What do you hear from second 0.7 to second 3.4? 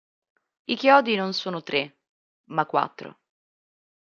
chiodi non sono tre ma quattro.